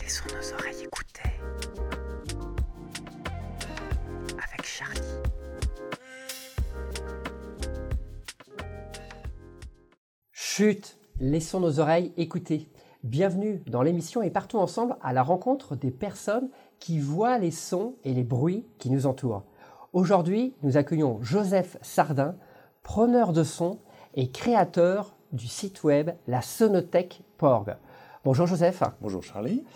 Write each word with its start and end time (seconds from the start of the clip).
Laissons 0.00 0.24
nos 0.28 0.52
oreilles 0.54 0.82
écouter. 0.82 1.30
Avec 4.32 4.64
Charlie. 4.64 5.00
Chut, 10.32 10.96
laissons 11.20 11.60
nos 11.60 11.80
oreilles 11.80 12.12
écouter. 12.16 12.68
Bienvenue 13.04 13.62
dans 13.66 13.82
l'émission 13.82 14.22
et 14.22 14.30
partons 14.30 14.60
ensemble 14.60 14.96
à 15.02 15.12
la 15.12 15.22
rencontre 15.22 15.76
des 15.76 15.90
personnes 15.90 16.48
qui 16.78 16.98
voient 16.98 17.38
les 17.38 17.50
sons 17.50 17.96
et 18.04 18.14
les 18.14 18.24
bruits 18.24 18.64
qui 18.78 18.90
nous 18.90 19.06
entourent. 19.06 19.44
Aujourd'hui, 19.92 20.54
nous 20.62 20.78
accueillons 20.78 21.18
Joseph 21.20 21.76
Sardin, 21.82 22.34
preneur 22.82 23.34
de 23.34 23.44
son 23.44 23.78
et 24.14 24.30
créateur 24.30 25.14
du 25.32 25.46
site 25.46 25.84
web 25.84 26.12
la 26.26 26.40
sonothèque.org. 26.40 27.76
Bonjour 28.24 28.46
Joseph. 28.46 28.82
Bonjour 29.02 29.22
Charlie. 29.22 29.66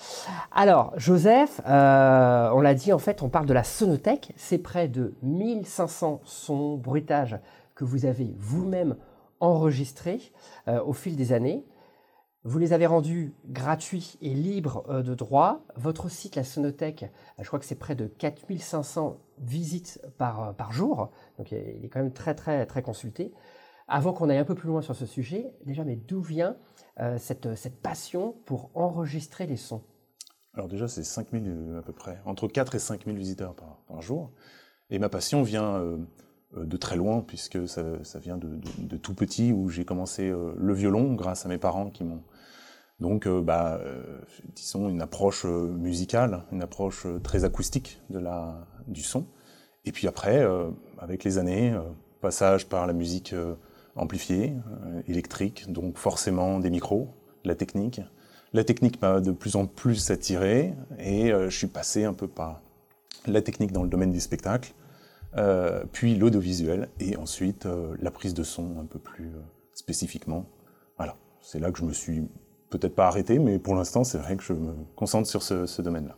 Alors 0.52 0.94
Joseph, 0.96 1.60
euh, 1.68 2.48
on 2.54 2.62
l'a 2.62 2.72
dit 2.72 2.94
en 2.94 2.98
fait, 2.98 3.22
on 3.22 3.28
parle 3.28 3.44
de 3.44 3.52
la 3.52 3.62
sonothèque. 3.62 4.32
C'est 4.36 4.56
près 4.56 4.88
de 4.88 5.12
1500 5.20 6.22
sons, 6.24 6.76
bruitages 6.78 7.38
que 7.74 7.84
vous 7.84 8.06
avez 8.06 8.34
vous-même 8.38 8.96
enregistrés 9.40 10.32
euh, 10.66 10.82
au 10.82 10.94
fil 10.94 11.16
des 11.16 11.34
années. 11.34 11.66
Vous 12.42 12.58
les 12.58 12.72
avez 12.72 12.86
rendus 12.86 13.34
gratuits 13.44 14.16
et 14.22 14.30
libres 14.30 14.82
euh, 14.88 15.02
de 15.02 15.14
droit. 15.14 15.60
Votre 15.74 16.08
site, 16.08 16.36
la 16.36 16.44
Sonothèque, 16.44 17.04
je 17.38 17.46
crois 17.46 17.58
que 17.58 17.66
c'est 17.66 17.74
près 17.74 17.94
de 17.94 18.06
4500 18.06 19.18
visites 19.38 20.00
par, 20.18 20.48
euh, 20.48 20.52
par 20.52 20.72
jour. 20.72 21.10
Donc 21.38 21.52
il 21.52 21.84
est 21.84 21.88
quand 21.88 22.00
même 22.00 22.12
très 22.12 22.34
très 22.34 22.66
très 22.66 22.82
consulté. 22.82 23.32
Avant 23.88 24.12
qu'on 24.12 24.28
aille 24.28 24.38
un 24.38 24.44
peu 24.44 24.56
plus 24.56 24.68
loin 24.68 24.82
sur 24.82 24.96
ce 24.96 25.06
sujet, 25.06 25.54
déjà, 25.64 25.84
mais 25.84 25.96
d'où 25.96 26.20
vient 26.20 26.56
euh, 26.98 27.18
cette, 27.18 27.54
cette 27.54 27.80
passion 27.80 28.34
pour 28.44 28.70
enregistrer 28.74 29.46
les 29.46 29.56
sons? 29.56 29.82
Alors 30.54 30.68
déjà, 30.68 30.88
c'est 30.88 31.04
5000 31.04 31.76
à 31.78 31.82
peu 31.82 31.92
près, 31.92 32.18
entre 32.24 32.48
4 32.48 32.74
et 32.74 32.78
5000 32.78 33.16
visiteurs 33.16 33.54
par, 33.54 33.82
par 33.86 34.02
jour. 34.02 34.32
Et 34.90 34.98
ma 34.98 35.08
passion 35.08 35.42
vient 35.42 35.76
euh, 35.76 35.98
de 36.56 36.76
très 36.76 36.96
loin, 36.96 37.22
puisque 37.22 37.68
ça, 37.68 38.02
ça 38.04 38.18
vient 38.18 38.38
de, 38.38 38.96
tout 38.96 39.14
petit, 39.14 39.52
où 39.52 39.68
j'ai 39.68 39.84
commencé 39.84 40.28
euh, 40.28 40.54
le 40.56 40.74
violon 40.74 41.14
grâce 41.14 41.46
à 41.46 41.48
mes 41.48 41.58
parents 41.58 41.90
qui 41.90 42.04
m'ont... 42.04 42.22
Donc, 42.98 43.26
euh, 43.26 43.42
bah, 43.42 43.78
euh, 43.82 44.20
disons, 44.54 44.88
une 44.88 45.02
approche 45.02 45.44
euh, 45.44 45.66
musicale, 45.68 46.44
une 46.50 46.62
approche 46.62 47.04
euh, 47.04 47.18
très 47.18 47.44
acoustique 47.44 48.00
de 48.08 48.18
la, 48.18 48.66
du 48.86 49.02
son. 49.02 49.26
Et 49.86 49.92
puis 49.92 50.08
après, 50.08 50.38
euh, 50.38 50.68
avec 50.98 51.22
les 51.24 51.38
années, 51.38 51.72
euh, 51.72 51.80
passage 52.20 52.66
par 52.68 52.86
la 52.86 52.92
musique 52.92 53.32
euh, 53.32 53.54
amplifiée, 53.94 54.52
électrique, 55.08 55.72
donc 55.72 55.96
forcément 55.96 56.58
des 56.58 56.68
micros, 56.68 57.08
la 57.44 57.54
technique. 57.54 58.02
La 58.52 58.62
technique 58.62 59.00
m'a 59.00 59.20
de 59.20 59.30
plus 59.30 59.56
en 59.56 59.66
plus 59.66 60.10
attiré 60.10 60.74
et 60.98 61.30
je 61.30 61.56
suis 61.56 61.66
passé 61.66 62.04
un 62.04 62.12
peu 62.12 62.28
par 62.28 62.60
la 63.26 63.40
technique 63.40 63.72
dans 63.72 63.82
le 63.82 63.88
domaine 63.88 64.12
du 64.12 64.20
spectacle, 64.20 64.74
puis 65.92 66.14
l'audiovisuel 66.14 66.90
et 67.00 67.16
ensuite 67.16 67.66
la 67.98 68.10
prise 68.10 68.34
de 68.34 68.42
son 68.42 68.78
un 68.78 68.84
peu 68.84 68.98
plus 68.98 69.32
spécifiquement. 69.72 70.44
Voilà, 70.98 71.16
c'est 71.40 71.58
là 71.58 71.70
que 71.70 71.78
je 71.78 71.84
me 71.84 71.92
suis 71.94 72.28
peut-être 72.68 72.94
pas 72.94 73.06
arrêté, 73.06 73.38
mais 73.38 73.58
pour 73.58 73.74
l'instant, 73.74 74.04
c'est 74.04 74.18
vrai 74.18 74.36
que 74.36 74.42
je 74.42 74.52
me 74.52 74.74
concentre 74.94 75.26
sur 75.26 75.42
ce 75.42 75.80
domaine-là. 75.80 76.16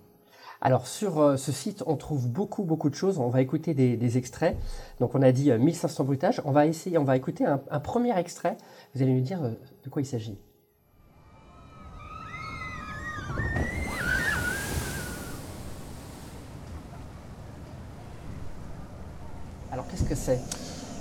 Alors 0.61 0.87
sur 0.87 1.21
euh, 1.21 1.37
ce 1.37 1.53
site, 1.53 1.85
on 1.87 1.97
trouve 1.97 2.29
beaucoup 2.29 2.65
beaucoup 2.65 2.91
de 2.91 2.95
choses. 2.95 3.19
On 3.19 3.29
va 3.29 3.41
écouter 3.41 3.75
des, 3.75 4.19
extraits. 4.19 4.57
Donc 5.01 5.15
on 5.15 5.23
a 5.23 5.33
dit 5.33 5.51
euh, 5.51 5.59
1500 5.59 6.05
bruitages. 6.05 6.43
On 6.45 6.53
va 6.53 6.67
essayer, 6.67 6.99
on 6.99 7.05
va 7.05 7.17
écouter 7.17 7.45
un, 7.45 7.81
premier 7.81 8.17
extrait. 8.19 8.57
Vous 8.95 9.03
allez 9.03 9.13
nous 9.13 9.21
dire 9.21 9.43
euh, 9.43 9.51
de 9.85 9.91
quoi 9.91 10.03
il 10.03 10.07
s'agit. 10.07 10.39
Alors 19.71 19.87
qu'est-ce 19.89 20.05
que 20.05 20.15
c'est? 20.15 20.41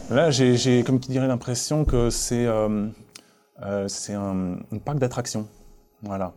Là, 0.09 0.31
j'ai, 0.31 0.83
comme 0.83 0.99
qui 0.99 1.09
dirait, 1.09 1.27
l'impression 1.27 1.83
que 1.83 2.09
c'est 2.09 2.45
euh, 2.45 2.87
euh, 3.63 3.87
c'est 3.87 4.13
un, 4.13 4.53
un, 4.71 4.77
parc 4.83 4.99
d'attractions. 4.99 5.47
Voilà. 6.01 6.33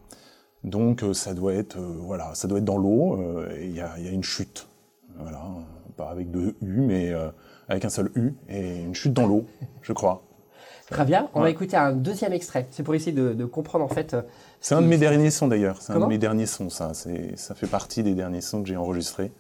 Donc 0.65 1.03
euh, 1.03 1.15
ça 1.15 1.35
doit 1.35 1.55
être 1.55 1.79
euh, 1.79 1.97
voilà, 2.01 2.35
ça 2.35 2.49
doit 2.49 2.59
être 2.59 2.65
dans 2.65 2.79
l'eau. 2.79 3.19
Il 3.61 3.75
y, 3.75 3.81
a, 3.81 3.99
y, 3.99 4.09
a, 4.09 4.11
une 4.11 4.23
chute. 4.23 4.69
Voilà, 5.19 5.43
pas 5.97 6.11
avec 6.11 6.31
deux 6.31 6.55
U, 6.63 6.81
mais 6.81 7.11
euh, 7.11 7.29
avec 7.69 7.85
un 7.85 7.91
seul 7.91 8.11
U 8.15 8.35
et 8.49 8.81
une 8.83 8.95
chute 8.95 9.13
dans 9.13 9.27
l'eau, 9.27 9.47
je 9.83 9.93
crois. 9.93 10.23
Très 10.91 11.05
bien. 11.05 11.29
On 11.35 11.39
ouais. 11.39 11.45
va 11.45 11.51
écouter 11.51 11.77
un 11.77 11.93
deuxième 11.93 12.33
extrait. 12.33 12.67
C'est 12.73 12.83
pour 12.83 12.97
essayer 12.97 13.13
de, 13.13 13.33
de, 13.33 13.45
comprendre 13.45 13.85
en 13.85 13.89
fait. 13.89 14.17
C'est 14.61 14.75
un 14.75 14.83
de 14.83 14.89
mes 14.89 14.99
derniers 14.99 15.31
sons 15.31 15.47
d'ailleurs. 15.47 15.81
C'est 15.81 15.93
un 15.93 16.01
de 16.01 16.07
mes 16.07 16.19
derniers 16.19 16.47
sons. 16.47 16.69
Ça, 16.69 16.95
c'est 16.95 17.39
ça 17.39 17.55
fait 17.55 17.69
partie 17.69 18.03
des 18.03 18.15
derniers 18.15 18.41
sons 18.41 18.61
que 18.63 18.69
j'ai 18.69 18.77
enregistrés. 18.77 19.31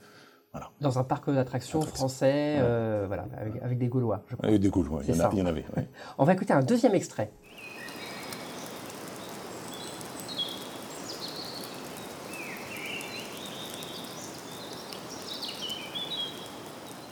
Voilà. 0.52 0.70
Dans 0.80 0.98
un 0.98 1.04
parc 1.04 1.30
d'attractions 1.30 1.80
français, 1.82 2.26
ouais. 2.26 2.58
euh, 2.60 3.04
voilà, 3.06 3.26
avec, 3.38 3.62
avec, 3.62 3.78
des 3.78 3.86
Gaulois, 3.86 4.22
je 4.26 4.34
crois. 4.34 4.48
Avec 4.48 4.60
des 4.60 4.68
Gaulois, 4.68 5.02
il 5.06 5.14
y, 5.14 5.20
en 5.20 5.24
a, 5.24 5.30
il 5.32 5.38
y 5.38 5.42
en 5.42 5.46
avait. 5.46 5.64
Ouais. 5.76 5.86
On 6.18 6.24
va 6.24 6.32
écouter 6.32 6.52
un 6.52 6.62
deuxième 6.62 6.94
extrait. 6.94 7.30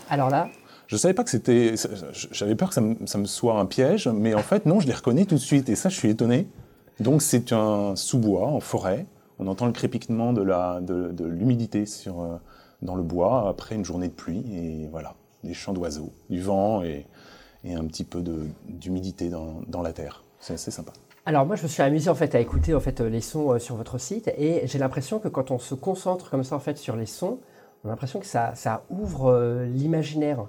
Alors 0.08 0.30
là 0.30 0.48
Je 0.86 0.96
savais 0.96 1.14
pas 1.14 1.24
que 1.24 1.30
c'était. 1.30 1.74
J'avais 2.32 2.54
peur 2.54 2.68
que 2.68 2.74
ça 2.74 2.80
me, 2.80 3.06
ça 3.06 3.18
me, 3.18 3.24
soit 3.26 3.58
un 3.58 3.66
piège, 3.66 4.08
mais 4.08 4.34
en 4.34 4.42
fait, 4.42 4.66
non, 4.66 4.80
je 4.80 4.86
les 4.86 4.94
reconnais 4.94 5.24
tout 5.24 5.36
de 5.36 5.40
suite, 5.40 5.68
et 5.68 5.74
ça, 5.74 5.88
je 5.88 5.96
suis 5.96 6.10
étonné. 6.10 6.48
Donc, 7.00 7.22
c'est 7.22 7.52
un 7.52 7.94
sous-bois 7.96 8.48
en 8.48 8.60
forêt. 8.60 9.06
On 9.38 9.46
entend 9.46 9.66
le 9.66 9.72
crépitement 9.72 10.32
de 10.32 10.42
l'humidité 11.22 11.78
de, 11.78 11.84
de 11.84 11.88
sur. 11.88 12.22
Euh, 12.22 12.36
dans 12.82 12.94
le 12.94 13.02
bois 13.02 13.48
après 13.48 13.74
une 13.74 13.84
journée 13.84 14.08
de 14.08 14.12
pluie 14.12 14.44
et 14.52 14.88
voilà, 14.90 15.14
des 15.44 15.54
chants 15.54 15.72
d'oiseaux, 15.72 16.12
du 16.30 16.40
vent 16.40 16.82
et, 16.82 17.06
et, 17.64 17.74
un 17.74 17.84
petit 17.84 18.04
peu 18.04 18.22
d'humidité 18.66 19.28
dans, 19.28 19.62
dans, 19.66 19.82
la 19.82 19.92
terre. 19.92 20.22
C'est 20.40 20.54
assez 20.54 20.70
sympa. 20.70 20.92
Alors 21.26 21.44
moi 21.44 21.56
je 21.56 21.64
me 21.64 21.68
suis 21.68 21.82
amusé 21.82 22.08
en 22.08 22.14
fait 22.14 22.34
à 22.34 22.40
écouter 22.40 22.74
en 22.74 22.80
fait 22.80 23.00
les 23.00 23.20
sons 23.20 23.52
euh, 23.52 23.58
sur 23.58 23.76
votre 23.76 23.98
site 23.98 24.28
et 24.38 24.62
j'ai 24.64 24.78
l'impression 24.78 25.18
que 25.18 25.28
quand 25.28 25.50
on 25.50 25.58
se 25.58 25.74
concentre 25.74 26.30
comme 26.30 26.44
ça 26.44 26.56
en 26.56 26.60
fait 26.60 26.78
sur 26.78 26.96
les 26.96 27.06
sons, 27.06 27.38
on 27.84 27.88
a 27.88 27.92
l'impression 27.92 28.20
que 28.20 28.26
ça, 28.26 28.84
ouvre 28.90 29.30
euh, 29.30 29.66
l'imaginaire. 29.66 30.46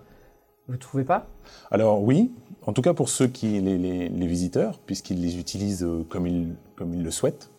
Vous 0.67 0.73
ne 0.73 0.79
trouvez 0.79 1.03
pas? 1.03 1.25
Alors 1.72 2.03
oui, 2.03 2.31
en 2.67 2.73
tout 2.73 2.84
cas 2.84 2.94
pour 2.94 3.09
ceux 3.09 3.28
qui 3.28 3.59
les, 3.59 4.28
visiteurs, 4.28 4.78
puisqu'ils 4.85 5.19
les 5.19 5.39
utilisent 5.39 5.84
euh, 5.84 6.06
comme 6.07 6.28
ils, 6.28 7.03
le 7.03 7.12
souhaitent. 7.12 7.50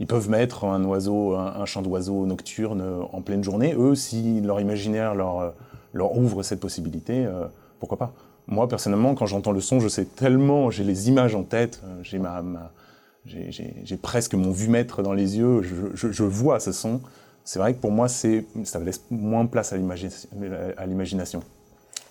Ils 0.00 0.06
peuvent 0.06 0.30
mettre 0.30 0.64
un 0.64 0.82
oiseau, 0.84 1.34
un, 1.34 1.64
chant 1.66 1.82
d'oiseau 1.82 2.26
nocturne 2.26 2.82
en 3.12 3.20
pleine 3.20 3.44
journée. 3.44 3.74
Eux, 3.78 3.94
si 3.94 4.40
leur 4.40 4.60
imaginaire 4.60 5.14
leur, 5.14 6.16
ouvre 6.16 6.42
cette 6.42 6.58
possibilité, 6.58 7.26
euh, 7.26 7.46
pourquoi 7.78 7.98
pas? 7.98 8.14
Moi, 8.46 8.66
personnellement, 8.66 9.14
quand 9.14 9.26
j'entends 9.26 9.52
le 9.52 9.60
son, 9.60 9.78
je 9.78 9.88
sais 9.88 10.04
tellement, 10.04 10.70
j'ai 10.70 10.84
les 10.84 11.08
images 11.08 11.34
en 11.34 11.44
tête, 11.44 11.82
euh, 11.84 12.02
j'ai 13.24 13.96
presque 13.98 14.34
mon 14.34 14.50
vue-mètre 14.50 15.02
dans 15.02 15.12
les 15.12 15.36
yeux, 15.36 15.62
je 15.62 16.24
vois 16.24 16.60
ce 16.60 16.72
son. 16.72 17.02
C'est 17.44 17.58
vrai 17.58 17.74
que 17.74 17.80
pour 17.80 17.92
moi, 17.92 18.08
ça 18.08 18.28
laisse 18.80 19.04
moins 19.10 19.46
place 19.46 19.72
à 19.72 19.76
l'imagination. 19.76 21.42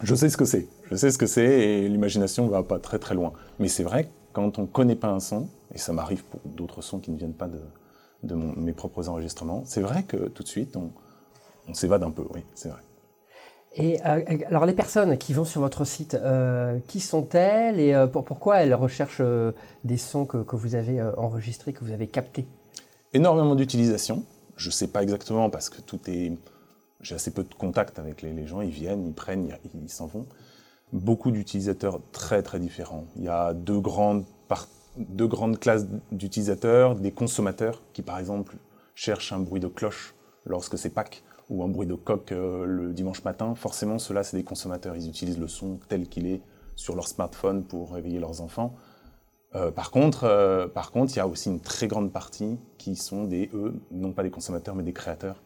Je 0.01 0.15
sais 0.15 0.29
ce 0.29 0.37
que 0.37 0.45
c'est, 0.45 0.67
je 0.89 0.95
sais 0.95 1.11
ce 1.11 1.17
que 1.17 1.25
c'est, 1.25 1.45
et 1.45 1.89
l'imagination 1.89 2.47
va 2.47 2.61
pas 2.61 2.79
très 2.79 2.99
très 2.99 3.15
loin. 3.15 3.33
Mais 3.59 3.67
c'est 3.67 3.83
vrai 3.83 4.05
que 4.05 4.09
quand 4.33 4.59
on 4.59 4.65
connaît 4.65 4.95
pas 4.95 5.09
un 5.09 5.19
son, 5.19 5.47
et 5.73 5.77
ça 5.77 5.91
m'arrive 5.93 6.23
pour 6.25 6.39
d'autres 6.45 6.81
sons 6.81 6.99
qui 6.99 7.09
ne 7.11 7.17
viennent 7.17 7.33
pas 7.33 7.47
de, 7.47 7.59
de 8.23 8.35
mon, 8.35 8.53
mes 8.55 8.73
propres 8.73 9.09
enregistrements, 9.09 9.63
c'est 9.65 9.81
vrai 9.81 10.03
que 10.03 10.17
tout 10.17 10.43
de 10.43 10.47
suite, 10.47 10.75
on, 10.75 10.91
on 11.67 11.73
s'évade 11.73 12.03
un 12.03 12.11
peu, 12.11 12.23
oui, 12.33 12.41
c'est 12.53 12.69
vrai. 12.69 12.81
Et 13.75 13.99
euh, 14.05 14.21
alors 14.47 14.67
les 14.67 14.73
personnes 14.73 15.17
qui 15.17 15.33
vont 15.33 15.45
sur 15.45 15.61
votre 15.61 15.83
site, 15.83 16.13
euh, 16.13 16.77
qui 16.87 16.99
sont-elles 16.99 17.79
et 17.79 17.95
euh, 17.95 18.05
pour, 18.05 18.23
pourquoi 18.23 18.57
elles 18.57 18.75
recherchent 18.75 19.21
des 19.83 19.97
sons 19.97 20.25
que, 20.25 20.37
que, 20.37 20.55
vous 20.55 20.75
avez 20.75 21.01
enregistrés, 21.17 21.73
que 21.73 21.83
vous 21.83 21.91
avez 21.91 22.07
captés? 22.07 22.45
Énormément 23.13 23.55
d'utilisation. 23.55 24.23
Je 24.55 24.67
ne 24.67 24.71
sais 24.71 24.87
pas 24.87 25.03
exactement 25.03 25.49
parce 25.49 25.69
que 25.69 25.81
tout 25.81 25.99
est... 26.07 26.33
J'ai 27.01 27.15
assez 27.15 27.31
peu 27.31 27.43
de 27.43 27.53
contact 27.53 27.99
avec 27.99 28.21
les, 28.21 28.47
gens, 28.47 28.61
ils 28.61 28.69
viennent, 28.69 29.05
ils 29.05 29.13
prennent, 29.13 29.49
ils 29.83 29.89
s'en 29.89 30.07
vont. 30.07 30.25
Beaucoup 30.93 31.31
d'utilisateurs 31.31 31.99
très 32.13 32.41
très 32.43 32.59
différents. 32.59 33.05
Il 33.17 33.23
y 33.23 33.27
a 33.27 33.53
deux 33.53 33.79
grandes 33.79 34.23
parties 34.47 34.71
deux 34.97 35.27
grandes 35.27 35.59
classes 35.59 35.87
d'utilisateurs, 36.11 36.95
des 36.95 37.11
consommateurs 37.11 37.81
qui, 37.93 38.01
par 38.01 38.19
exemple, 38.19 38.57
cherchent 38.95 39.33
un 39.33 39.39
bruit 39.39 39.59
de 39.59 39.67
cloche 39.67 40.13
lorsque 40.45 40.77
c'est 40.77 40.89
Pâques, 40.89 41.23
ou 41.49 41.63
un 41.63 41.67
bruit 41.67 41.87
de 41.87 41.95
coq 41.95 42.31
euh, 42.31 42.65
le 42.65 42.93
dimanche 42.93 43.23
matin. 43.23 43.55
Forcément, 43.55 43.99
ceux-là, 43.99 44.23
c'est 44.23 44.37
des 44.37 44.43
consommateurs. 44.43 44.95
Ils 44.95 45.07
utilisent 45.07 45.39
le 45.39 45.47
son 45.47 45.79
tel 45.89 46.07
qu'il 46.07 46.27
est 46.27 46.41
sur 46.75 46.95
leur 46.95 47.07
smartphone 47.07 47.63
pour 47.63 47.93
réveiller 47.93 48.19
leurs 48.19 48.41
enfants. 48.41 48.75
Euh, 49.55 49.71
par 49.71 49.91
contre, 49.91 50.23
euh, 50.23 50.67
par 50.67 50.91
contre, 50.91 51.13
il 51.13 51.17
y 51.17 51.19
a 51.19 51.27
aussi 51.27 51.49
une 51.49 51.59
très 51.59 51.87
grande 51.87 52.11
partie 52.11 52.57
qui 52.77 52.95
sont 52.95 53.25
des, 53.25 53.49
eux, 53.53 53.73
non 53.91 54.11
pas 54.11 54.23
des 54.23 54.31
consommateurs, 54.31 54.75
mais 54.75 54.83
des 54.83 54.93
créateurs. 54.93 55.41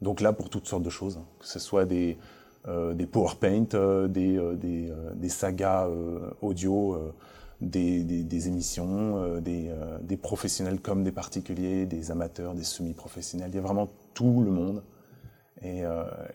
Donc 0.00 0.20
là, 0.20 0.32
pour 0.32 0.48
toutes 0.48 0.66
sortes 0.66 0.82
de 0.82 0.90
choses, 0.90 1.18
hein, 1.18 1.26
que 1.38 1.46
ce 1.46 1.58
soit 1.58 1.84
des, 1.84 2.18
des 2.94 3.06
PowerPoint, 3.06 3.66
des, 4.08 4.38
des, 4.56 4.92
des, 5.14 5.28
sagas 5.28 5.86
audio, 6.40 6.98
des, 7.60 8.02
des, 8.02 8.48
émissions, 8.48 9.38
des, 9.40 9.70
des, 10.00 10.16
professionnels 10.16 10.80
comme 10.80 11.04
des 11.04 11.12
particuliers, 11.12 11.84
des 11.86 12.10
amateurs, 12.10 12.54
des 12.54 12.64
semi-professionnels. 12.64 13.50
Il 13.50 13.56
y 13.56 13.58
a 13.58 13.62
vraiment 13.62 13.88
tout 14.14 14.42
le 14.42 14.50
monde. 14.50 14.82
Et, 15.62 15.82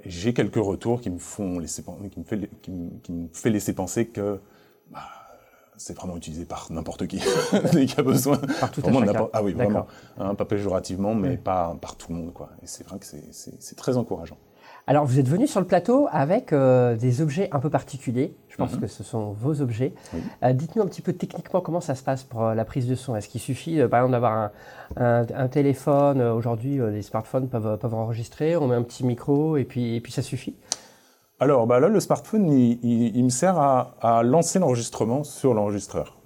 j'ai 0.06 0.34
quelques 0.34 0.64
retours 0.64 1.02
qui 1.02 1.10
me 1.10 1.20
font 1.20 1.60
laisser, 1.60 1.84
qui 1.84 2.20
me 2.20 2.26
fait, 2.26 2.50
qui 2.62 3.12
me, 3.12 3.28
fait 3.34 3.50
laisser 3.50 3.74
penser 3.74 4.08
que 4.08 4.40
bah, 4.92 5.02
c'est 5.80 5.96
vraiment 5.96 6.18
utilisé 6.18 6.46
par 6.46 6.68
n'importe 6.70 7.08
qui 7.08 7.22
dès 7.74 7.86
qu'il 7.86 8.00
a 8.00 8.04
besoin. 8.04 8.38
Par 8.60 8.70
tout 8.70 8.82
à 8.86 9.30
Ah 9.34 9.42
oui, 9.42 9.54
vraiment. 9.54 9.88
Hein, 10.20 10.36
pas 10.36 10.46
péjorativement, 10.46 11.16
mais 11.16 11.38
pas 11.38 11.76
par 11.82 11.96
tout 11.96 12.12
le 12.12 12.20
monde. 12.20 12.34
Quoi. 12.34 12.50
Et 12.62 12.68
c'est 12.68 12.86
vrai 12.86 13.00
que 13.00 13.06
c'est 13.06 13.76
très 13.76 13.98
encourageant. 13.98 14.38
Alors, 14.88 15.06
vous 15.06 15.20
êtes 15.20 15.28
venu 15.28 15.46
sur 15.46 15.60
le 15.60 15.68
plateau 15.68 16.08
avec 16.12 16.52
euh, 16.52 16.96
des 16.96 17.22
objets 17.22 17.48
un 17.52 17.60
peu 17.60 17.70
particuliers. 17.70 18.36
Je 18.50 18.58
pense 18.58 18.74
mhm. 18.74 18.80
que 18.82 18.88
ce 18.88 19.04
sont 19.04 19.32
vos 19.32 19.62
objets. 19.62 19.94
Euh, 20.44 20.52
dites-nous 20.52 20.82
un 20.82 20.88
petit 20.88 21.04
peu 21.04 21.14
techniquement 21.14 21.62
comment 21.62 21.80
ça 21.80 21.96
se 21.96 22.04
passe 22.04 22.24
pour 22.24 22.44
euh, 22.44 22.56
la 22.56 22.66
prise 22.66 22.88
de 22.88 22.96
son. 22.96 23.16
Est-ce 23.16 23.30
qu'il 23.30 23.40
suffit, 23.40 23.78
par 23.88 24.00
exemple, 24.00 24.14
d'avoir 24.14 24.50
un, 24.98 25.48
téléphone 25.48 26.22
Aujourd'hui, 26.22 26.80
les 26.92 27.04
smartphones 27.04 27.48
peuvent, 27.48 27.78
peuvent 27.78 27.94
enregistrer. 27.94 28.58
On 28.58 28.68
met 28.68 28.76
un 28.76 28.84
petit 28.84 29.06
micro 29.06 29.58
et 29.58 29.64
puis, 29.64 29.96
et 29.96 30.02
puis 30.02 30.12
ça 30.12 30.24
suffit? 30.24 30.56
Alors 31.40 31.68
bah 31.68 31.80
là, 31.80 31.88
le 31.88 32.00
smartphone, 32.02 32.52
il, 32.52 33.24
me 33.24 33.30
sert 33.30 33.58
à, 33.58 34.24
lancer 34.24 34.60
l'enregistrement 34.60 35.24
sur 35.24 35.54
l'enregistreur 35.54 36.18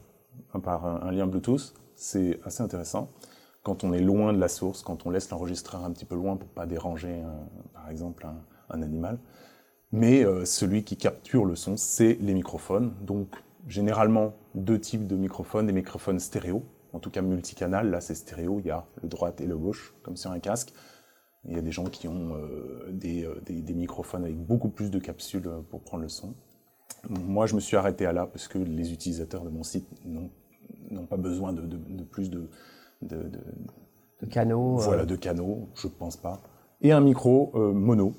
par 0.63 0.86
un, 0.86 1.12
lien 1.12 1.27
Bluetooth. 1.27 1.75
C'est 1.95 2.39
assez 2.44 2.63
intéressant 2.63 3.12
quand 3.62 3.83
on 3.83 3.94
est 3.94 4.01
loin 4.01 4.33
de 4.33 4.39
la 4.39 4.48
source, 4.48 4.81
quand 4.81 5.06
on 5.06 5.12
laisse 5.12 5.30
l'enregistreur 5.30 5.86
un 5.86 5.92
petit 5.92 6.06
peu 6.06 6.15
loin 6.15 6.36
pour 6.36 6.50
pas 6.50 6.65
déranger, 6.65 7.21
par 7.74 7.89
exemple, 7.89 8.25
un, 8.69 8.81
animal. 8.81 9.19
Mais 9.92 10.25
euh, 10.25 10.45
celui 10.45 10.83
qui 10.83 10.98
capture 10.98 11.45
le 11.45 11.56
son, 11.56 11.77
c'est 11.77 12.18
les 12.19 12.33
microphones. 12.33 12.92
Donc 13.01 13.27
généralement 13.68 14.33
deux 14.56 14.80
types 14.80 15.06
de 15.06 15.16
microphones, 15.16 15.68
des 15.68 15.74
microphones 15.74 16.19
stéréo, 16.19 16.63
en 16.92 16.98
tout 16.98 17.12
cas 17.12 17.21
multicanal. 17.21 17.92
Là, 17.92 18.01
c'est 18.01 18.16
stéréo. 18.16 18.59
Il 18.59 18.66
y 18.66 18.71
a 18.71 18.83
le 19.04 19.07
droite 19.07 19.42
et 19.42 19.45
le 19.45 19.57
gauche, 19.57 19.94
comme 20.01 20.18
sur 20.18 20.31
un 20.31 20.39
casque. 20.39 20.74
Il 21.45 21.56
y 21.56 21.57
a 21.57 21.62
des 21.62 21.72
gens 21.72 21.86
qui 21.86 22.07
ont 22.07 22.36
euh, 22.36 22.90
euh, 23.04 23.36
des, 23.45 23.74
microphones 23.74 24.24
avec 24.24 24.38
beaucoup 24.38 24.69
plus 24.69 24.90
de 24.90 25.00
capsules 25.00 25.48
euh, 25.48 25.60
pour 25.69 25.81
prendre 25.81 26.04
le 26.04 26.10
son. 26.10 26.34
Moi, 27.10 27.48
je 27.48 27.56
me 27.56 27.60
suis 27.60 27.75
arrêté 27.75 28.06
à 28.06 28.13
là 28.13 28.25
parce 28.25 28.48
que 28.48 28.57
les 28.57 28.94
utilisateurs 28.94 29.44
de 29.44 29.50
mon 29.50 29.63
site 29.63 29.86
n'ont 30.06 31.06
pas 31.06 31.18
besoin 31.18 31.51
de, 31.51 32.04
plus 32.04 32.30
de, 32.30 32.50
de, 33.01 33.28
canaux. 34.30 34.78
Voilà, 34.78 35.06
de 35.06 35.18
canaux, 35.18 35.68
je 35.75 35.88
ne 35.88 35.92
pense 35.92 36.16
pas. 36.16 36.40
Et 36.81 36.94
un 36.94 37.01
micro 37.01 37.51
mono 37.74 38.13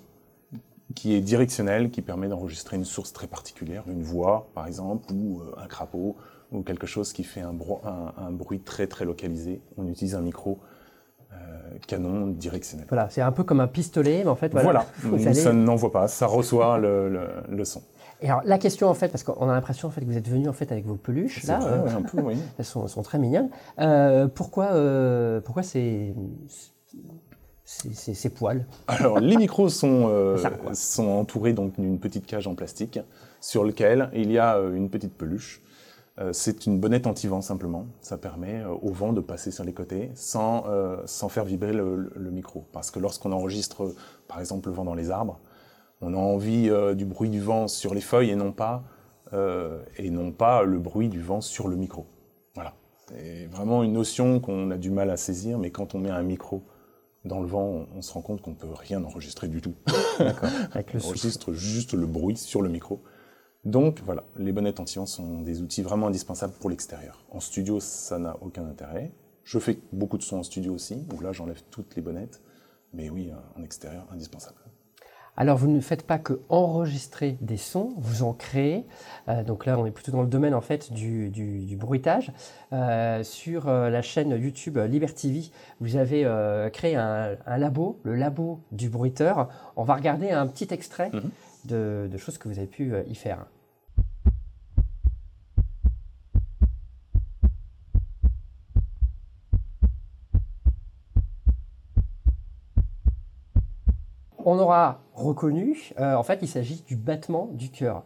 qui 0.94 1.14
est 1.14 1.22
directionnel, 1.22 1.90
qui 1.90 2.02
permet 2.02 2.28
d'enregistrer 2.28 2.76
une 2.76 2.84
source 2.84 3.14
très 3.14 3.26
particulière, 3.26 3.84
une 3.88 4.02
voix 4.02 4.50
par 4.54 4.66
exemple, 4.66 5.10
ou 5.14 5.40
un 5.56 5.66
crapaud, 5.66 6.16
ou 6.52 6.60
quelque 6.60 6.86
chose 6.86 7.14
qui 7.14 7.24
fait 7.24 7.40
un, 7.40 7.56
un, 8.18 8.30
bruit 8.32 8.60
très 8.60 8.86
très 8.86 9.06
localisé. 9.06 9.62
On 9.78 9.88
utilise 9.88 10.14
un 10.14 10.20
micro 10.20 10.58
canon 11.86 12.28
directionnel. 12.28 12.86
Voilà, 12.88 13.08
c'est 13.10 13.20
un 13.20 13.32
peu 13.32 13.44
comme 13.44 13.60
un 13.60 13.66
pistolet, 13.66 14.22
mais 14.24 14.30
en 14.30 14.36
fait, 14.36 14.52
voilà. 14.52 14.86
voilà. 15.02 15.34
ça 15.34 15.52
n'envoie 15.52 15.92
pas, 15.92 16.08
ça 16.08 16.26
reçoit 16.26 16.78
le, 16.78 17.08
le, 17.48 17.64
son. 17.64 17.82
Et 18.22 18.28
alors, 18.28 18.42
la 18.44 18.58
question, 18.58 18.88
en 18.88 18.94
fait, 18.94 19.08
parce 19.08 19.22
qu'on 19.22 19.48
a 19.48 19.52
l'impression 19.52 19.88
en 19.88 19.90
fait, 19.90 20.00
que 20.00 20.06
vous 20.06 20.16
êtes 20.16 20.28
venu 20.28 20.48
en 20.48 20.52
fait, 20.52 20.70
avec 20.72 20.86
vos 20.86 20.96
peluches, 20.96 21.44
là. 21.44 21.58
Vrai, 21.58 21.92
un 21.92 22.02
peu, 22.02 22.20
oui. 22.20 22.36
Elles 22.58 22.64
sont, 22.64 22.86
sont, 22.88 23.02
très 23.02 23.18
mignonnes. 23.18 23.50
Euh, 23.78 24.28
pourquoi, 24.28 24.72
euh, 24.72 25.40
pourquoi 25.40 25.62
c'est. 25.62 26.14
Ces 27.66 28.28
poils? 28.28 28.66
Alors, 28.88 29.20
les 29.20 29.36
micros 29.36 29.70
sont, 29.70 30.08
euh, 30.08 30.36
sont 30.74 31.08
entourés 31.08 31.54
d'une 31.54 31.98
petite 31.98 32.26
cage 32.26 32.46
en 32.46 32.54
plastique 32.54 33.00
sur 33.40 33.64
lequel 33.64 34.10
il 34.14 34.30
y 34.30 34.38
a 34.38 34.58
une 34.58 34.90
petite 34.90 35.14
peluche 35.14 35.62
euh, 35.62 35.73
c'est 36.32 36.66
une 36.66 36.78
bonnette 36.78 37.06
anti-vent 37.06 37.40
simplement. 37.40 37.86
Ça 38.00 38.18
permet 38.18 38.60
euh, 38.60 38.68
au 38.82 38.92
vent 38.92 39.12
de 39.12 39.20
passer 39.20 39.50
sur 39.50 39.64
les 39.64 39.72
côtés 39.72 40.10
sans, 40.14 40.64
euh, 40.68 41.02
sans 41.06 41.28
faire 41.28 41.44
vibrer 41.44 41.72
le, 41.72 42.30
micro. 42.30 42.66
Parce 42.72 42.90
que 42.90 42.98
lorsqu'on 42.98 43.32
enregistre, 43.32 43.94
par 44.28 44.40
exemple, 44.40 44.68
le 44.68 44.74
vent 44.74 44.84
dans 44.84 44.94
les 44.94 45.10
arbres, 45.10 45.40
on 46.00 46.14
a 46.14 46.16
envie 46.16 46.70
du 46.96 47.04
bruit 47.04 47.30
du 47.30 47.40
vent 47.40 47.66
sur 47.66 47.94
les 47.94 48.00
feuilles 48.00 48.30
et 48.30 48.36
non 48.36 48.52
pas, 48.52 48.82
et 49.96 50.10
non 50.10 50.32
pas 50.32 50.62
le 50.62 50.78
bruit 50.78 51.08
du 51.08 51.22
vent 51.22 51.40
sur 51.40 51.66
le 51.68 51.76
micro. 51.76 52.06
Voilà. 52.54 52.74
C'est 53.08 53.46
vraiment 53.46 53.82
une 53.82 53.92
notion 53.92 54.40
qu'on 54.40 54.70
a 54.70 54.76
du 54.76 54.90
mal 54.90 55.10
à 55.10 55.16
saisir, 55.16 55.58
mais 55.58 55.70
quand 55.70 55.94
on 55.94 55.98
met 55.98 56.10
un 56.10 56.22
micro 56.22 56.62
dans 57.24 57.40
le 57.40 57.46
vent, 57.46 57.86
on, 57.94 58.02
se 58.02 58.12
rend 58.12 58.20
compte 58.20 58.42
qu'on 58.42 58.50
ne 58.50 58.56
peut 58.56 58.68
rien 58.72 59.02
enregistrer 59.02 59.48
du 59.48 59.60
tout. 59.60 59.74
D'accord. 60.18 60.50
on 60.94 61.06
enregistre 61.06 61.52
juste 61.52 61.94
le 61.94 62.06
bruit 62.06 62.36
sur 62.36 62.60
le 62.60 62.68
micro. 62.68 63.02
Donc 63.64 64.00
voilà, 64.04 64.24
les 64.36 64.52
bonnettes 64.52 64.80
anti-vent 64.80 65.06
sont 65.06 65.40
des 65.40 65.62
outils 65.62 65.82
vraiment 65.82 66.08
indispensables 66.08 66.52
pour 66.60 66.70
l'extérieur. 66.70 67.24
En 67.30 67.40
studio, 67.40 67.80
ça 67.80 68.18
n'a 68.18 68.36
aucun 68.42 68.66
intérêt. 68.66 69.12
Je 69.44 69.58
fais 69.58 69.78
beaucoup 69.92 70.18
de 70.18 70.22
sons 70.22 70.38
en 70.38 70.42
studio 70.42 70.74
aussi, 70.74 71.06
où 71.14 71.20
là 71.20 71.32
j'enlève 71.32 71.62
toutes 71.70 71.96
les 71.96 72.02
bonnettes. 72.02 72.42
Mais 72.92 73.10
oui, 73.10 73.32
en 73.56 73.62
extérieur, 73.62 74.06
indispensable. 74.12 74.58
Alors 75.36 75.58
vous 75.58 75.68
ne 75.68 75.80
faites 75.80 76.06
pas 76.06 76.18
que 76.18 76.40
enregistrer 76.48 77.36
des 77.40 77.56
sons, 77.56 77.94
vous 77.96 78.22
en 78.22 78.32
créez. 78.32 78.86
Euh, 79.28 79.42
donc 79.42 79.66
là, 79.66 79.78
on 79.78 79.86
est 79.86 79.90
plutôt 79.90 80.12
dans 80.12 80.22
le 80.22 80.28
domaine 80.28 80.54
en 80.54 80.60
fait 80.60 80.92
du, 80.92 81.76
bruitage. 81.76 82.32
Euh, 82.72 83.24
sur 83.24 83.68
euh, 83.68 83.90
la 83.90 84.02
chaîne 84.02 84.30
YouTube 84.30 84.78
Liberty 84.78 85.52
vous 85.80 85.96
avez 85.96 86.24
créé 86.72 86.96
un, 86.96 87.36
labo, 87.58 87.98
le 88.04 88.14
labo 88.14 88.60
du 88.70 88.88
bruiteur. 88.88 89.48
On 89.76 89.82
va 89.82 89.94
regarder 89.94 90.30
un 90.30 90.46
petit 90.46 90.72
extrait 90.72 91.10
mhm. 91.12 91.30
de, 91.64 92.08
de, 92.10 92.18
choses 92.18 92.38
que 92.38 92.48
vous 92.48 92.58
avez 92.58 92.68
pu 92.68 92.92
y 93.08 93.14
faire. 93.14 93.46
On 104.44 104.58
aura 104.58 105.00
reconnu, 105.14 105.92
euh, 105.98 106.14
en 106.14 106.22
fait, 106.22 106.40
il 106.42 106.48
s'agit 106.48 106.82
du 106.82 106.96
battement 106.96 107.48
du 107.52 107.70
cœur. 107.70 108.02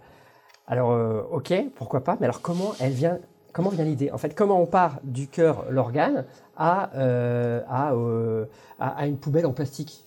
Alors, 0.67 0.91
euh, 0.91 1.23
ok, 1.33 1.53
pourquoi 1.75 2.05
pas, 2.05 2.17
mais 2.21 2.27
alors 2.27 2.43
comment 2.43 2.73
elle 2.81 2.93
vient 2.93 3.19
comment 3.53 3.71
vient 3.71 3.85
l'idée? 3.85 4.11
En 4.11 4.19
fait, 4.19 4.35
comment 4.35 4.61
on 4.61 4.67
part 4.67 5.01
du 5.03 5.27
cœur, 5.27 5.65
l'organe, 5.71 6.25
à, 6.57 6.93
euh, 6.97 7.61
euh, 7.71 8.45
à, 8.79 9.07
une 9.07 9.17
poubelle 9.17 9.47
en 9.47 9.53
plastique? 9.53 10.05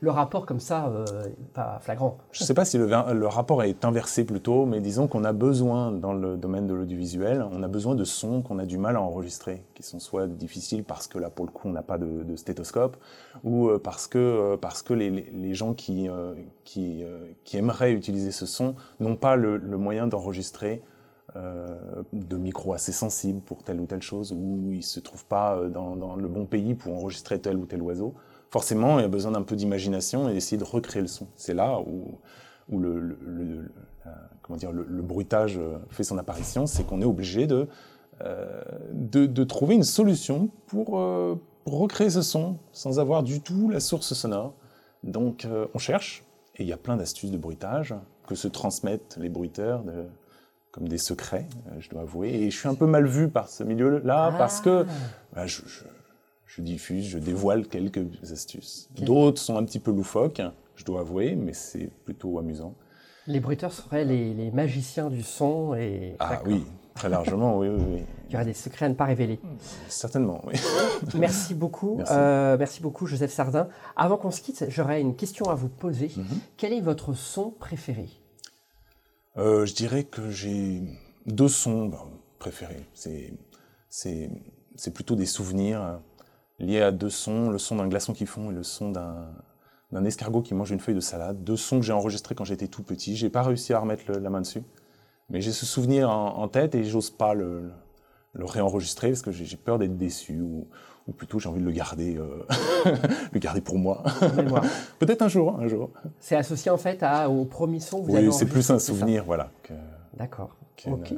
Le 0.00 0.10
rapport 0.10 0.46
comme 0.46 0.60
ça, 0.60 0.86
euh, 0.88 1.04
pas 1.54 1.78
flagrant. 1.80 2.18
Je 2.32 2.42
ne 2.42 2.46
sais 2.46 2.54
pas 2.54 2.64
si 2.64 2.78
le, 2.78 2.86
le, 2.86 3.26
rapport 3.26 3.62
est 3.62 3.84
inversé 3.84 4.24
plutôt, 4.24 4.66
mais 4.66 4.80
disons 4.80 5.06
qu'on 5.06 5.24
a 5.24 5.32
besoin, 5.32 5.92
dans 5.92 6.12
le 6.12 6.36
domaine 6.36 6.66
de 6.66 6.74
l'audiovisuel, 6.74 7.44
on 7.50 7.62
a 7.62 7.68
besoin 7.68 7.94
de 7.94 8.04
sons 8.04 8.42
qu'on 8.42 8.58
a 8.58 8.66
du 8.66 8.78
mal 8.78 8.96
à 8.96 9.00
enregistrer, 9.00 9.62
qui 9.74 9.82
sont 9.82 10.00
soit 10.00 10.26
difficiles 10.26 10.84
parce 10.84 11.06
que 11.06 11.18
là, 11.18 11.30
pour 11.30 11.46
le 11.46 11.52
coup, 11.52 11.68
on 11.68 11.72
n'a 11.72 11.82
pas 11.82 11.98
de, 11.98 12.22
de, 12.24 12.36
stéthoscope, 12.36 12.96
ou 13.44 13.70
parce 13.82 14.06
que, 14.08 14.56
parce 14.56 14.82
que 14.82 14.94
les, 14.94 15.10
les 15.10 15.54
gens 15.54 15.74
qui, 15.74 16.08
qui, 16.64 17.04
qui, 17.44 17.56
aimeraient 17.56 17.92
utiliser 17.92 18.32
ce 18.32 18.46
son 18.46 18.74
n'ont 18.98 19.16
pas 19.16 19.36
le, 19.36 19.56
le 19.56 19.76
moyen 19.76 20.06
d'enregistrer 20.06 20.82
euh, 21.34 22.02
de 22.12 22.36
micros 22.36 22.74
assez 22.74 22.92
sensibles 22.92 23.40
pour 23.40 23.62
telle 23.62 23.80
ou 23.80 23.86
telle 23.86 24.02
chose, 24.02 24.32
ou 24.32 24.68
ils 24.70 24.76
ne 24.76 24.82
se 24.82 25.00
trouvent 25.00 25.24
pas 25.24 25.56
euh, 25.56 25.70
dans, 25.70 26.14
le 26.14 26.28
bon 26.28 26.44
pays 26.44 26.74
pour 26.74 26.94
enregistrer 26.94 27.40
tel 27.40 27.56
ou 27.56 27.64
tel 27.64 27.80
oiseau. 27.80 28.12
Forcément, 28.50 28.98
il 28.98 29.02
y 29.02 29.04
a 29.06 29.08
besoin 29.08 29.32
d'un 29.32 29.40
peu 29.40 29.56
d'imagination 29.56 30.28
et 30.28 30.34
d'essayer 30.34 30.58
de 30.58 30.64
recréer 30.64 31.00
le 31.00 31.08
son. 31.08 31.28
C'est 31.34 31.54
là 31.54 31.80
où, 31.80 32.18
le, 32.78 33.16
comment 34.42 34.58
dire, 34.58 34.72
le, 34.72 34.84
bruitage 35.00 35.58
fait 35.88 36.04
son 36.04 36.18
apparition, 36.18 36.66
c'est 36.66 36.84
qu'on 36.84 37.00
est 37.00 37.06
obligé 37.06 37.46
de, 37.46 37.66
euh, 38.20 39.44
trouver 39.46 39.74
une 39.74 39.84
solution 39.84 40.50
pour, 40.66 41.00
pour, 41.64 41.78
recréer 41.78 42.10
ce 42.10 42.20
son 42.20 42.58
sans 42.72 43.00
avoir 43.00 43.22
du 43.22 43.40
tout 43.40 43.70
la 43.70 43.80
source 43.80 44.12
sonore. 44.12 44.52
Donc 45.02 45.48
on 45.72 45.78
cherche, 45.78 46.24
et 46.56 46.64
il 46.64 46.68
y 46.68 46.74
a 46.74 46.76
plein 46.76 46.98
d'astuces 46.98 47.30
de 47.30 47.38
bruitage 47.38 47.94
que 48.26 48.34
se 48.34 48.48
transmettent 48.48 49.16
les 49.18 49.30
bruiteurs 49.30 49.82
de, 49.82 50.04
comme 50.72 50.88
des 50.88 50.98
secrets, 50.98 51.46
euh, 51.68 51.76
je 51.78 51.90
dois 51.90 52.00
avouer. 52.00 52.30
Et 52.30 52.50
je 52.50 52.58
suis 52.58 52.68
un 52.68 52.74
peu 52.74 52.86
mal 52.86 53.06
vu 53.06 53.28
par 53.28 53.48
ce 53.48 53.62
milieu-là 53.62 54.30
ah. 54.32 54.36
parce 54.36 54.60
que 54.60 54.84
bah, 55.34 55.46
je, 55.46 55.60
diffuse, 56.58 57.06
je 57.06 57.18
dévoile 57.18 57.68
quelques 57.68 58.06
astuces. 58.32 58.88
D'autres 58.96 59.40
sont 59.40 59.56
un 59.56 59.64
petit 59.64 59.78
peu 59.78 59.92
loufoques, 59.92 60.42
je 60.74 60.84
dois 60.84 61.00
avouer, 61.00 61.36
mais 61.36 61.52
c'est 61.52 61.90
plutôt 62.04 62.38
amusant. 62.38 62.74
Les 63.26 63.38
bruiteurs 63.38 63.72
seraient 63.72 64.04
les, 64.04 64.50
magiciens 64.50 65.08
du 65.08 65.22
son 65.22 65.74
et... 65.74 66.16
Ah 66.18 66.40
oui, 66.44 66.64
très 66.94 67.08
largement, 67.08 67.58
oui, 67.58 67.68
oui, 67.68 68.02
Il 68.28 68.32
y 68.32 68.36
aurait 68.36 68.46
des 68.46 68.54
secrets 68.54 68.86
à 68.86 68.88
ne 68.88 68.94
pas 68.94 69.04
révéler. 69.04 69.38
Certainement, 69.88 70.40
oui. 70.46 70.54
merci 71.14 71.54
beaucoup. 71.54 71.96
Merci. 71.98 72.12
Euh, 72.16 72.56
merci. 72.58 72.80
beaucoup, 72.80 73.06
Joseph 73.06 73.30
Sardin. 73.30 73.68
Avant 73.94 74.16
qu'on 74.16 74.30
se 74.30 74.40
quitte, 74.40 74.64
j'aurais 74.70 75.02
une 75.02 75.14
question 75.14 75.50
à 75.50 75.54
vous 75.54 75.68
poser. 75.68 76.10
Mhm. 76.16 76.24
Quel 76.56 76.72
est 76.72 76.80
votre 76.80 77.12
son 77.12 77.50
préféré? 77.50 78.08
Euh, 79.38 79.66
je 79.66 79.74
dirais 79.74 80.04
que 80.04 80.30
j'ai 80.30 80.82
deux 81.26 81.48
sons 81.48 81.86
ben, 81.86 81.98
préférés. 82.38 82.86
C'est 82.94 83.34
plutôt 84.94 85.16
des 85.16 85.26
souvenirs 85.26 86.00
liés 86.58 86.80
à 86.80 86.92
deux 86.92 87.10
sons, 87.10 87.50
le 87.50 87.58
son 87.58 87.76
d'un 87.76 87.88
glaçon 87.88 88.12
qui 88.12 88.26
fond 88.26 88.50
et 88.50 88.54
le 88.54 88.62
son 88.62 88.90
d'un 88.90 90.04
escargot 90.04 90.42
qui 90.42 90.54
mange 90.54 90.70
une 90.70 90.80
feuille 90.80 90.94
de 90.94 91.00
salade, 91.00 91.44
de 91.44 91.56
sons 91.56 91.80
que 91.80 91.86
j'ai 91.86 91.92
enregistrés 91.92 92.34
quand 92.34 92.44
j'étais 92.44 92.68
tout 92.68 92.82
petit. 92.82 93.16
J'ai 93.16 93.30
pas 93.30 93.42
réussi 93.42 93.72
à 93.72 93.78
remettre 93.80 94.10
la 94.12 94.30
main 94.30 94.40
dessus, 94.40 94.62
mais 95.28 95.40
j'ai 95.40 95.52
ce 95.52 95.66
souvenir 95.66 96.10
en, 96.10 96.48
tête 96.48 96.74
et 96.74 96.84
j'ose 96.84 97.10
pas 97.10 97.34
le, 97.34 97.70
réenregistrer 98.34 99.08
parce 99.08 99.22
que 99.22 99.32
j'ai 99.32 99.56
peur 99.56 99.78
d'être 99.78 99.96
déçu 99.96 100.40
ou 101.08 101.12
plutôt 101.12 101.38
j'ai 101.38 101.48
envie 101.48 101.60
de 101.60 101.64
le 101.66 101.72
garder, 101.72 102.16
euh, 102.16 102.46
le 103.32 103.38
garder 103.38 103.60
pour 103.60 103.78
moi. 103.78 104.02
Peut-être 104.98 105.22
un 105.22 105.28
jour, 105.28 105.58
un 105.58 105.68
jour. 105.68 105.90
C'est 106.20 106.36
associé 106.36 106.70
en 106.70 106.76
fait 106.76 107.02
à, 107.02 107.28
au 107.28 107.44
premier 107.44 107.80
son. 107.80 108.02
Que 108.04 108.12
oui, 108.12 108.32
c'est 108.32 108.46
plus 108.46 108.70
un 108.70 108.78
souvenir, 108.78 109.24
voilà. 109.24 109.50
D'accord. 110.16 110.56
Ok. 110.86 111.14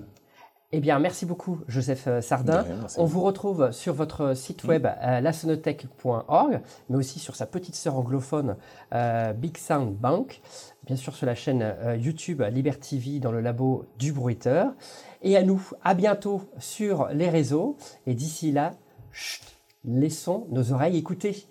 Eh 0.76 0.80
bien, 0.80 0.98
merci 0.98 1.24
beaucoup, 1.24 1.60
Joseph 1.68 2.08
euh, 2.08 2.20
Sardin. 2.20 2.64
On 2.96 3.04
vous 3.04 3.20
retrouve 3.20 3.70
sur 3.70 3.94
votre 3.94 4.34
site 4.34 4.64
web 4.64 4.86
euh, 4.86 5.20
lasonotech.org, 5.20 6.60
mais 6.88 6.96
aussi 6.96 7.20
sur 7.20 7.36
sa 7.36 7.46
petite 7.46 7.76
sœur 7.76 7.96
anglophone 7.96 8.56
Big 9.36 9.56
Sound 9.56 9.94
Bank, 9.96 10.40
bien 10.84 10.96
sûr 10.96 11.14
sur 11.14 11.26
la 11.26 11.36
chaîne 11.36 11.76
YouTube 11.96 12.42
Liberty 12.50 12.98
TV 12.98 13.20
dans 13.20 13.30
le 13.30 13.40
labo 13.40 13.86
du 13.98 14.12
bruiteur. 14.12 14.72
Et 15.22 15.36
à 15.36 15.42
nous, 15.42 15.62
à 15.82 15.94
bientôt 15.94 16.42
sur 16.58 17.08
les 17.08 17.30
réseaux. 17.30 17.76
Et 18.06 18.14
d'ici 18.14 18.50
là, 18.50 18.72
chut, 19.12 19.53
laissons 19.84 20.46
nos 20.50 20.72
oreilles 20.72 20.96
écouter. 20.96 21.46